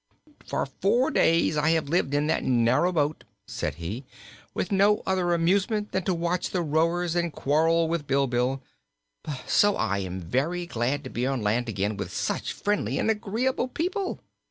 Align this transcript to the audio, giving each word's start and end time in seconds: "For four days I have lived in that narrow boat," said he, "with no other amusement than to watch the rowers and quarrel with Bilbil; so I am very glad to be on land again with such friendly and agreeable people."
"For 0.43 0.65
four 0.65 1.11
days 1.11 1.57
I 1.57 1.69
have 1.77 1.87
lived 1.87 2.15
in 2.15 2.25
that 2.25 2.43
narrow 2.43 2.91
boat," 2.91 3.23
said 3.45 3.75
he, 3.75 4.03
"with 4.55 4.71
no 4.71 5.03
other 5.05 5.31
amusement 5.31 5.91
than 5.91 6.01
to 6.05 6.13
watch 6.15 6.49
the 6.49 6.63
rowers 6.63 7.15
and 7.15 7.31
quarrel 7.31 7.87
with 7.87 8.07
Bilbil; 8.07 8.63
so 9.45 9.75
I 9.75 9.99
am 9.99 10.19
very 10.19 10.65
glad 10.65 11.03
to 11.03 11.11
be 11.11 11.27
on 11.27 11.43
land 11.43 11.69
again 11.69 11.97
with 11.97 12.11
such 12.11 12.51
friendly 12.53 12.97
and 12.97 13.11
agreeable 13.11 13.67
people." 13.67 14.19